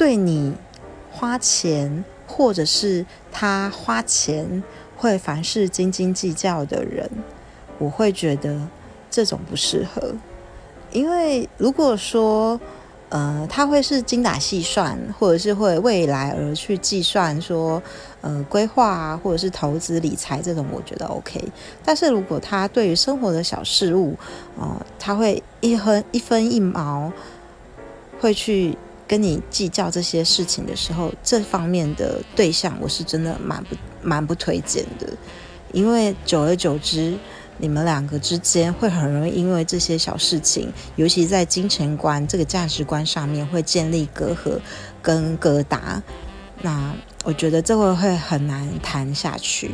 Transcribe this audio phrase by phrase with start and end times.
[0.00, 0.54] 对你
[1.12, 4.62] 花钱，或者是他花钱
[4.96, 7.06] 会凡事斤斤计较的人，
[7.76, 8.58] 我会觉得
[9.10, 10.14] 这种不适合。
[10.90, 12.58] 因为如果说，
[13.10, 17.82] 呃，他会是精打细算，或者是会未来而去计算说，
[18.22, 21.38] 呃，规划啊，或者是投资理财这种，我觉得 OK。
[21.84, 24.16] 但是如果他对于生活的小事物，
[24.58, 27.12] 呃，他会一分一分一毛，
[28.18, 28.78] 会去
[29.10, 35.12] 跟你计较这些事情的时候，这方面的对象，我是真的蛮不蛮不推荐的，
[35.72, 37.18] 因为久而久之。
[37.62, 44.58] 你们两个之间会很容易因为这些小事情，尤其在金钱观这个价值观上面会建立隔阂
[45.02, 46.00] 跟疙瘩。
[46.62, 49.72] 那我觉得这会会很难谈下去。